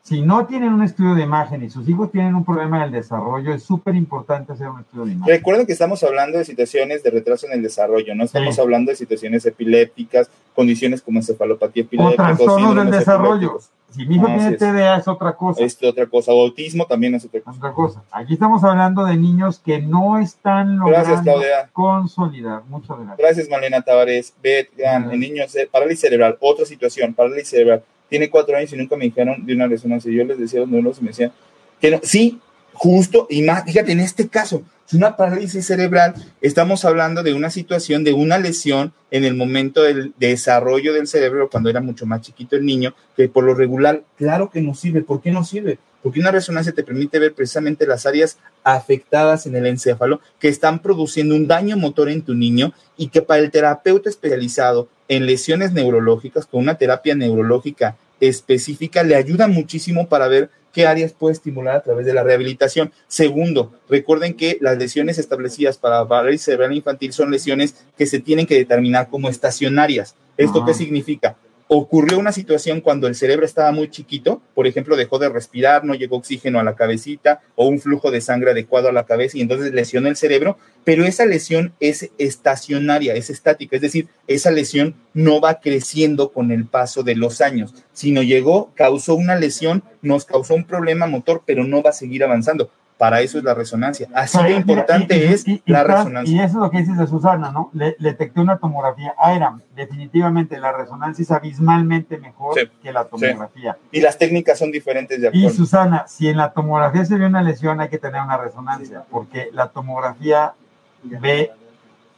[0.02, 3.54] Si no tienen un estudio de imagen y sus hijos tienen un problema del desarrollo,
[3.54, 5.34] es súper importante hacer un estudio de imagen.
[5.34, 8.96] Recuerden que estamos hablando de situaciones de retraso en el desarrollo, no estamos hablando de
[8.96, 12.22] situaciones epilépticas, condiciones como encefalopatía epiléptica.
[12.22, 13.58] O trastornos del desarrollo.
[13.94, 15.62] Si mi hijo tiene TDA es otra cosa.
[15.62, 16.32] Es otra cosa.
[16.32, 17.58] O autismo también es otra cosa.
[17.58, 18.02] Otra cosa.
[18.10, 21.32] Aquí estamos hablando de niños que no están logrando
[21.72, 22.64] consolidar.
[22.68, 23.18] Muchas gracias.
[23.18, 24.34] Gracias, Malena Tavares.
[24.42, 29.06] Vean, el niño, parálisis cerebral, otra situación, parálisis cerebral tiene cuatro años y nunca me
[29.06, 30.12] dijeron de una resonancia.
[30.12, 31.32] Yo les decía a los neuros y me decían
[31.80, 31.98] que no.
[32.02, 32.40] Sí,
[32.74, 37.48] justo, y más, fíjate, en este caso, es una parálisis cerebral, estamos hablando de una
[37.48, 42.20] situación de una lesión en el momento del desarrollo del cerebro, cuando era mucho más
[42.20, 45.02] chiquito el niño, que por lo regular, claro que no sirve.
[45.02, 45.78] ¿Por qué no sirve?
[46.02, 50.80] Porque una resonancia te permite ver precisamente las áreas afectadas en el encéfalo que están
[50.80, 55.72] produciendo un daño motor en tu niño y que para el terapeuta especializado en lesiones
[55.72, 61.76] neurológicas, con una terapia neurológica específica le ayuda muchísimo para ver qué áreas puede estimular
[61.76, 62.92] a través de la rehabilitación.
[63.06, 68.46] Segundo, recuerden que las lesiones establecidas para parálisis cerebral infantil son lesiones que se tienen
[68.46, 70.16] que determinar como estacionarias.
[70.36, 71.36] ¿Esto qué significa?
[71.68, 75.94] Ocurrió una situación cuando el cerebro estaba muy chiquito, por ejemplo, dejó de respirar, no
[75.94, 79.40] llegó oxígeno a la cabecita o un flujo de sangre adecuado a la cabeza y
[79.40, 84.94] entonces lesionó el cerebro, pero esa lesión es estacionaria, es estática, es decir, esa lesión
[85.14, 90.24] no va creciendo con el paso de los años, sino llegó, causó una lesión, nos
[90.24, 92.70] causó un problema motor, pero no va a seguir avanzando.
[92.96, 94.08] Para eso es la resonancia.
[94.14, 96.34] Así de importante es la resonancia.
[96.34, 97.70] Y eso es lo que dices de Susana, ¿no?
[97.72, 99.62] Le, detecté una tomografía AIRAM.
[99.74, 103.76] Definitivamente la resonancia es abismalmente mejor que la tomografía.
[103.90, 105.48] Y las técnicas son diferentes de acuerdo.
[105.48, 109.02] Y Susana, si en la tomografía se ve una lesión, hay que tener una resonancia,
[109.10, 110.54] porque la tomografía
[111.02, 111.50] ve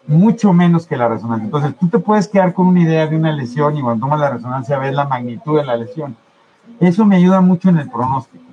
[0.07, 1.47] mucho menos que la resonancia.
[1.47, 4.31] Entonces, tú te puedes quedar con una idea de una lesión y cuando tomas la
[4.31, 6.17] resonancia ves la magnitud de la lesión.
[6.81, 8.45] Eso me ayuda mucho en el pronóstico.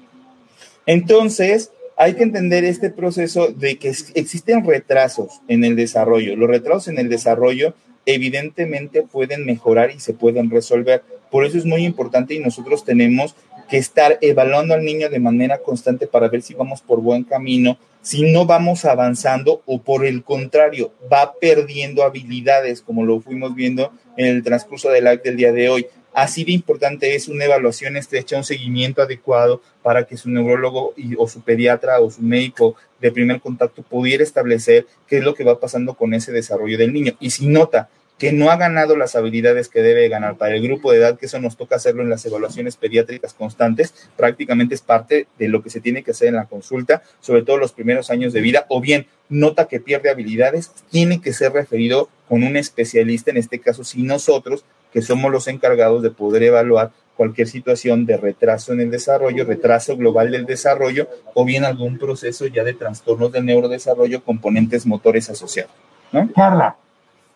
[0.86, 6.36] Entonces, hay que entender este proceso de que existen retrasos en el desarrollo.
[6.36, 7.74] Los retrasos en el desarrollo
[8.06, 11.04] evidentemente pueden mejorar y se pueden resolver.
[11.32, 13.36] Por eso es muy importante y nosotros tenemos
[13.70, 17.78] que estar evaluando al niño de manera constante para ver si vamos por buen camino,
[18.02, 23.92] si no vamos avanzando o por el contrario, va perdiendo habilidades, como lo fuimos viendo
[24.18, 25.88] en el transcurso del acto del día de hoy.
[26.14, 31.28] Así de importante es una evaluación estrecha, un seguimiento adecuado para que su neurólogo o
[31.28, 35.60] su pediatra o su médico de primer contacto pudiera establecer qué es lo que va
[35.60, 37.14] pasando con ese desarrollo del niño.
[37.20, 40.92] Y si nota que no ha ganado las habilidades que debe ganar para el grupo
[40.92, 45.28] de edad, que eso nos toca hacerlo en las evaluaciones pediátricas constantes, prácticamente es parte
[45.40, 48.32] de lo que se tiene que hacer en la consulta, sobre todo los primeros años
[48.32, 53.32] de vida, o bien nota que pierde habilidades, tiene que ser referido con un especialista,
[53.32, 58.18] en este caso, si nosotros que somos los encargados de poder evaluar cualquier situación de
[58.18, 63.32] retraso en el desarrollo, retraso global del desarrollo o bien algún proceso ya de trastornos
[63.32, 65.72] del neurodesarrollo, componentes motores asociados.
[66.12, 66.30] ¿no?
[66.34, 66.78] Carla,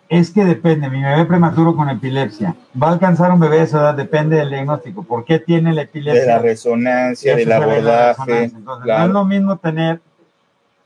[0.09, 3.79] es que depende, mi bebé prematuro con epilepsia, va a alcanzar un bebé de esa
[3.79, 5.03] edad, depende del diagnóstico.
[5.03, 6.21] ¿Por qué tiene la epilepsia?
[6.21, 8.43] De la resonancia, del abordaje.
[8.45, 9.99] Entonces, No es lo mismo tener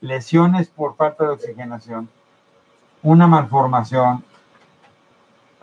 [0.02, 2.10] lesiones por falta de oxigenación,
[3.04, 4.24] una malformación,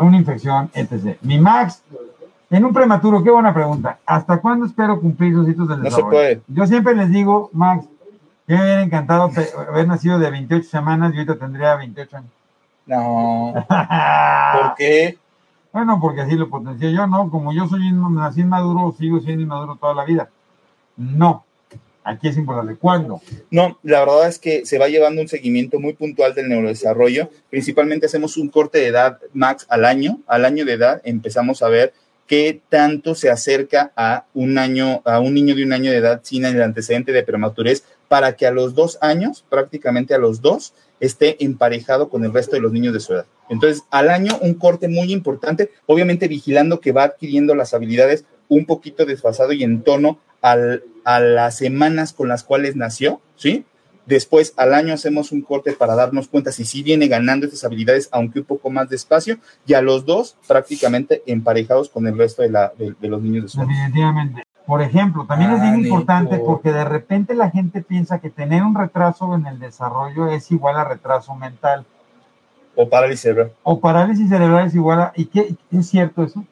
[0.05, 1.19] una infección, etc.
[1.23, 1.83] Mi Max,
[2.51, 3.99] en un prematuro, qué buena pregunta.
[4.07, 6.07] ¿Hasta cuándo espero cumplir los hitos del desarrollo?
[6.07, 6.43] No se puede.
[6.49, 7.87] Yo siempre les digo, Max,
[8.47, 9.31] yo me hubiera encantado
[9.69, 12.31] haber nacido de 28 semanas y ahorita tendría 28 años.
[12.87, 13.53] No.
[13.69, 15.19] ¿Por qué?
[15.73, 17.31] Bueno, porque así lo potencié yo, ¿no?
[17.31, 20.31] Como yo soy nací inmaduro, sigo siendo inmaduro toda la vida.
[20.97, 21.45] No.
[22.09, 22.77] Aquí es importante.
[22.77, 23.21] ¿Cuándo?
[23.51, 27.29] No, la verdad es que se va llevando un seguimiento muy puntual del neurodesarrollo.
[27.51, 30.21] Principalmente hacemos un corte de edad max al año.
[30.27, 31.93] Al año de edad empezamos a ver
[32.27, 36.21] qué tanto se acerca a un año, a un niño de un año de edad
[36.23, 40.73] sin el antecedente de prematurez, para que a los dos años, prácticamente a los dos,
[41.01, 43.27] esté emparejado con el resto de los niños de su edad.
[43.51, 48.65] Entonces, al año, un corte muy importante, obviamente vigilando que va adquiriendo las habilidades un
[48.65, 53.65] poquito desfasado y en tono al, a las semanas con las cuales nació, ¿sí?
[54.05, 58.11] Después, al año hacemos un corte para darnos cuenta si sí viene ganando esas habilidades,
[58.13, 62.51] aunque un poco más despacio, y a los dos prácticamente emparejados con el resto de,
[62.51, 63.61] la, de, los niños de su.
[63.61, 64.43] Definitivamente.
[64.67, 68.75] Por ejemplo, también es bien importante porque de repente la gente piensa que tener un
[68.75, 71.87] retraso en el desarrollo es igual a retraso mental.
[72.75, 73.53] O parálisis cerebral.
[73.63, 75.13] O parálisis cerebral es igual a...
[75.17, 76.45] ¿Y qué es cierto eso?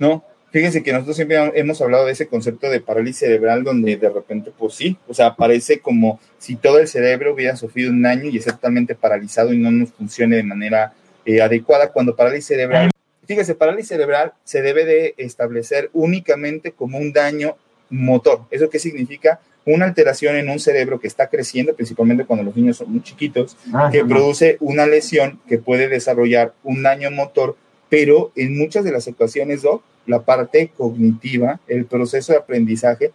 [0.00, 4.08] No, Fíjense que nosotros siempre hemos hablado de ese concepto de parálisis cerebral donde de
[4.08, 8.28] repente, pues sí, o sea, parece como si todo el cerebro hubiera sufrido un daño
[8.28, 10.92] y es totalmente paralizado y no nos funcione de manera
[11.24, 12.90] eh, adecuada cuando parálisis cerebral.
[13.26, 17.56] Fíjese, parálisis cerebral se debe de establecer únicamente como un daño
[17.88, 18.42] motor.
[18.50, 19.40] ¿Eso qué significa?
[19.66, 23.56] Una alteración en un cerebro que está creciendo, principalmente cuando los niños son muy chiquitos,
[23.72, 27.56] ah, que produce una lesión que puede desarrollar un daño motor,
[27.90, 33.12] pero en muchas de las ocasiones, Doc, la parte cognitiva, el proceso de aprendizaje,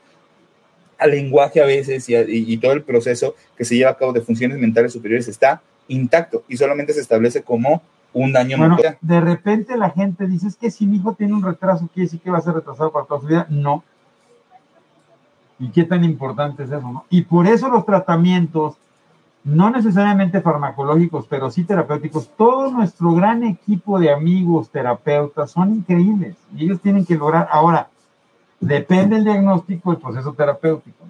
[1.00, 4.60] al lenguaje a veces y, todo el proceso que se lleva a cabo de funciones
[4.60, 7.82] mentales superiores está intacto y solamente se establece como
[8.14, 11.44] un daño bueno, De repente la gente dice, es que si mi hijo tiene un
[11.44, 13.46] retraso, ¿quiere decir que va a ser retrasado para toda su vida?
[13.50, 13.84] No.
[15.60, 16.82] ¿Y qué tan importante es eso?
[16.82, 17.06] No?
[17.10, 18.78] Y por eso los tratamientos
[19.46, 26.36] no necesariamente farmacológicos, pero sí terapéuticos, todo nuestro gran equipo de amigos terapeutas son increíbles
[26.56, 27.48] y ellos tienen que lograr.
[27.52, 27.88] Ahora,
[28.60, 31.06] depende el diagnóstico del proceso terapéutico.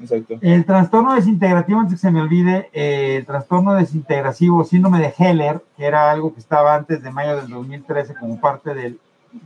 [0.00, 0.38] Exacto.
[0.40, 5.60] El trastorno desintegrativo, antes que se me olvide, eh, el trastorno desintegrativo, síndrome de Heller,
[5.76, 9.00] que era algo que estaba antes de mayo del 2013 como parte del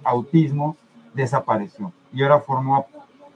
[0.04, 0.76] autismo,
[1.14, 1.92] desapareció.
[2.12, 2.86] y ahora formó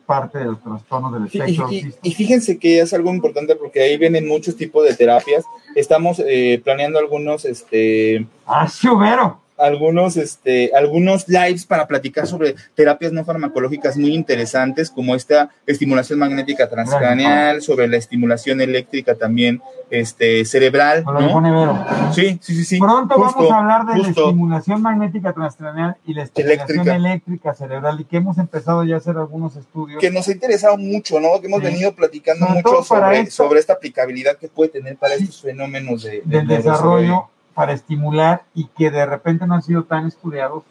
[0.08, 3.98] parte de los trastornos del espectro y, y, fíjense que es algo importante porque ahí
[3.98, 5.44] vienen muchos tipos de terapias.
[5.74, 8.26] Estamos eh, planeando algunos, este...
[8.46, 9.38] ¡Ah, Subero!
[9.58, 16.18] Algunos, este, algunos lives para platicar sobre terapias no farmacológicas muy interesantes, como esta estimulación
[16.18, 21.04] magnética transcraneal, sobre la estimulación eléctrica también este, cerebral.
[21.04, 22.12] ¿no?
[22.12, 22.78] Sí, sí, sí, sí.
[22.78, 27.54] Pronto vamos a hablar de la estimulación magnética transcraneal y la estimulación eléctrica.
[27.54, 30.00] cerebral, y que hemos empezado ya a hacer algunos estudios.
[30.00, 31.40] Que nos ha interesado mucho, ¿no?
[31.40, 36.02] Que hemos venido platicando mucho sobre, sobre esta aplicabilidad que puede tener para estos fenómenos
[36.02, 40.62] de, del desarrollo para estimular y que de repente no han sido tan estudiados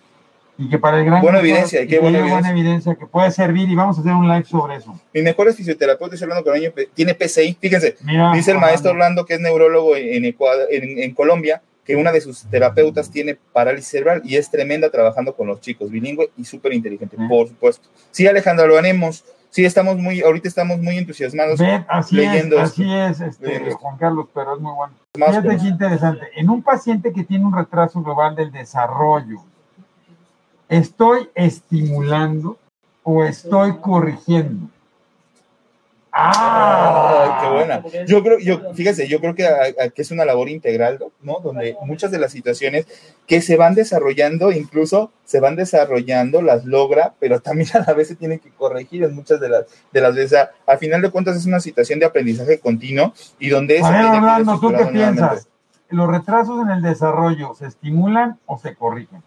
[0.58, 2.96] y que para el gran buena evidencia, y qué buena, evidencia.
[2.96, 4.98] que puede servir y vamos a hacer un live sobre eso.
[5.14, 7.98] Mi mejor fisioterapeuta es Orlando Caraño, tiene PCI, fíjense,
[8.34, 12.44] dice el maestro Orlando que es neurólogo en, en, en, Colombia, que una de sus
[12.44, 17.18] terapeutas tiene parálisis cerebral y es tremenda trabajando con los chicos, bilingüe y súper inteligente,
[17.28, 17.90] por supuesto.
[18.12, 19.26] Sí, Alejandra, lo haremos.
[19.50, 22.58] Sí, estamos muy, ahorita estamos muy entusiasmados así leyendo.
[22.58, 24.94] Es, así es, este, Juan Carlos, pero es muy bueno.
[25.14, 26.28] Fíjate qué interesante.
[26.36, 29.42] En un paciente que tiene un retraso global del desarrollo,
[30.70, 32.58] ¿estoy estimulando
[33.04, 34.70] o estoy corrigiendo?
[36.20, 37.84] Ah, qué buena.
[38.08, 39.46] Yo creo, yo, fíjese, yo creo que,
[39.96, 41.40] es una labor integral, ¿no?
[41.44, 42.88] Donde muchas de las situaciones
[43.28, 48.08] que se van desarrollando, incluso se van desarrollando, las logra, pero también a la vez
[48.08, 50.48] se tienen que corregir en muchas de las, de las veces.
[50.66, 54.60] Al final de cuentas es una situación de aprendizaje continuo y donde eso.
[54.60, 55.48] ¿tú qué piensas?
[55.90, 59.22] ¿Los retrasos en el desarrollo se estimulan o se corrigen?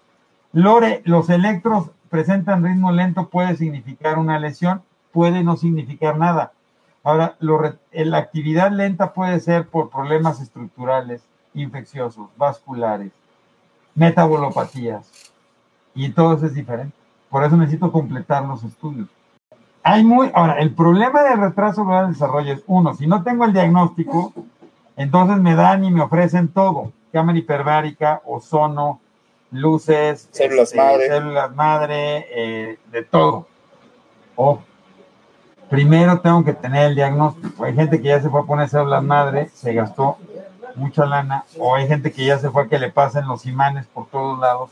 [0.53, 6.53] Lore, los electros presentan ritmo lento, puede significar una lesión, puede no significar nada
[7.03, 11.23] Ahora, la actividad lenta puede ser por problemas estructurales,
[11.55, 13.11] infecciosos, vasculares,
[13.95, 15.33] metabolopatías,
[15.95, 16.95] y todo eso es diferente.
[17.31, 19.09] Por eso necesito completar los estudios.
[19.83, 23.45] Hay muy, ahora, el problema del retraso global del desarrollo es, uno, si no tengo
[23.45, 24.35] el diagnóstico,
[24.97, 29.01] entonces me dan y me ofrecen todo, cámara hiperbárica, ozono,
[29.51, 33.47] luces, células este, madre, células madre eh, de todo.
[34.37, 34.61] O
[35.71, 37.65] primero tengo que tener el diagnóstico.
[37.65, 40.19] Hay gente que ya se fue a poner células madre, se gastó
[40.75, 43.87] mucha lana, o hay gente que ya se fue a que le pasen los imanes
[43.87, 44.71] por todos lados.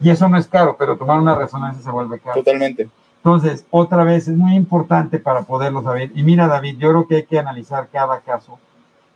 [0.00, 2.36] Y eso no es caro, pero tomar una resonancia se vuelve caro.
[2.36, 2.88] Totalmente.
[3.18, 6.12] Entonces, otra vez, es muy importante para poderlo saber.
[6.14, 8.58] Y mira, David, yo creo que hay que analizar cada caso,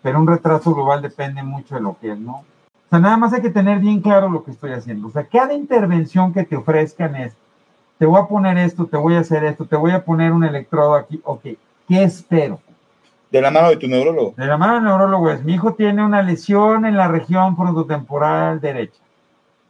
[0.02, 2.32] pero un retraso global depende mucho de lo que es, ¿no?
[2.38, 2.44] O
[2.90, 5.06] sea, nada más hay que tener bien claro lo que estoy haciendo.
[5.06, 7.34] O sea, cada intervención que te ofrezcan es,
[8.00, 10.42] te voy a poner esto, te voy a hacer esto, te voy a poner un
[10.42, 11.42] electrodo aquí, ok,
[11.86, 12.58] ¿qué espero?
[13.30, 14.32] De la mano de tu neurólogo.
[14.38, 18.58] De la mano del neurólogo es, mi hijo tiene una lesión en la región frontotemporal
[18.58, 18.98] derecha.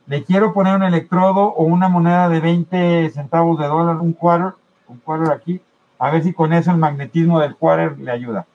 [0.06, 4.52] Le quiero poner un electrodo o una moneda de 20 centavos de dólar, un quarter,
[4.86, 5.60] un quarter aquí,
[5.98, 8.46] a ver si con eso el magnetismo del quarter le ayuda.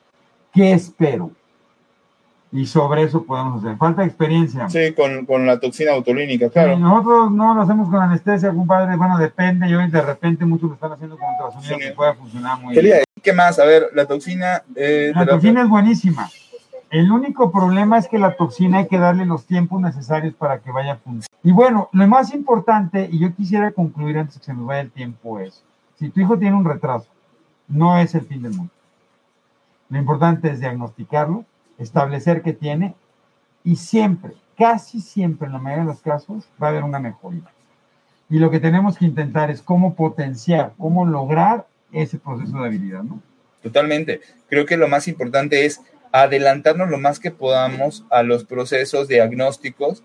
[0.53, 1.31] ¿Qué espero?
[2.55, 3.75] Y sobre eso podemos hacer.
[3.77, 4.69] Falta experiencia.
[4.69, 6.79] Sí, con, con la toxina autolínica, claro.
[6.79, 8.95] nosotros no lo hacemos con anestesia, compadre.
[8.95, 9.67] Bueno, depende.
[9.67, 13.03] Y hoy de repente muchos lo están haciendo con ultrasonido que puede funcionar muy bien.
[13.21, 13.59] ¿Qué más?
[13.59, 14.63] A ver, la toxina.
[14.73, 16.29] Eh, la toxina es buenísima.
[16.89, 20.71] El único problema es que la toxina hay que darle los tiempos necesarios para que
[20.71, 21.27] vaya a funcionar.
[21.43, 24.91] Y bueno, lo más importante, y yo quisiera concluir antes que se nos vaya el
[24.91, 25.61] tiempo, es,
[25.99, 27.09] si tu hijo tiene un retraso,
[27.67, 28.71] no es el fin del mundo.
[29.89, 31.43] Lo importante es diagnosticarlo,
[31.77, 32.95] establecer que tiene
[33.63, 37.43] y siempre, casi siempre en la mayoría de los casos va a haber una mejoría.
[38.29, 43.03] Y lo que tenemos que intentar es cómo potenciar, cómo lograr ese proceso de habilidad,
[43.03, 43.21] ¿no?
[43.61, 44.21] Totalmente.
[44.49, 50.03] Creo que lo más importante es adelantarnos lo más que podamos a los procesos diagnósticos,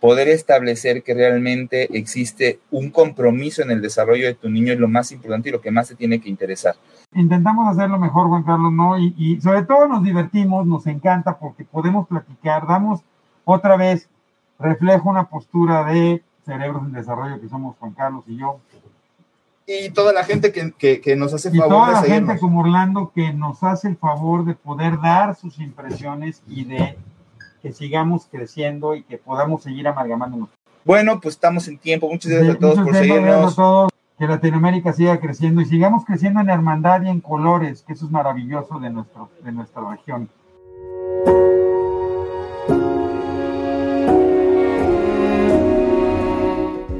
[0.00, 4.88] poder establecer que realmente existe un compromiso en el desarrollo de tu niño es lo
[4.88, 6.74] más importante y lo que más se tiene que interesar
[7.14, 8.98] intentamos hacerlo mejor, Juan Carlos, ¿no?
[8.98, 13.00] Y, sobre todo nos divertimos, nos encanta porque podemos platicar, damos
[13.44, 14.08] otra vez
[14.58, 18.60] reflejo una postura de cerebros en desarrollo que somos Juan Carlos y yo.
[19.66, 21.66] Y toda la gente que, que, nos hace favor.
[21.66, 25.58] Y toda la gente como Orlando que nos hace el favor de poder dar sus
[25.60, 26.98] impresiones y de
[27.60, 30.48] que sigamos creciendo y que podamos seguir amalgamándonos.
[30.84, 32.08] Bueno, pues estamos en tiempo.
[32.08, 33.56] Muchas gracias a todos por seguirnos
[34.18, 38.10] que Latinoamérica siga creciendo y sigamos creciendo en hermandad y en colores, que eso es
[38.10, 40.28] maravilloso de, nuestro, de nuestra región.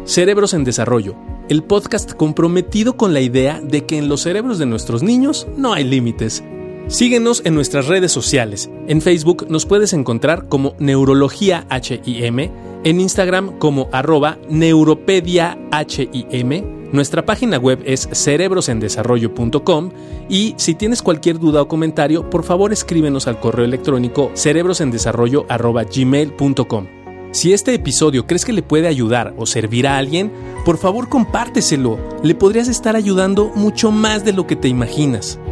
[0.07, 1.15] Cerebros en Desarrollo,
[1.51, 5.75] el podcast comprometido con la idea de que en los cerebros de nuestros niños no
[5.75, 6.43] hay límites.
[6.91, 8.69] Síguenos en nuestras redes sociales.
[8.89, 12.51] En Facebook nos puedes encontrar como Neurología HIM,
[12.83, 19.93] en Instagram como arroba Neuropedia HIM Nuestra página web es cerebrosendesarrollo.com
[20.29, 26.87] y si tienes cualquier duda o comentario, por favor escríbenos al correo electrónico cerebrosendesarrollo.gmail.com.
[27.31, 30.33] Si este episodio crees que le puede ayudar o servir a alguien,
[30.65, 32.01] por favor compárteselo.
[32.25, 35.39] Le podrías estar ayudando mucho más de lo que te imaginas.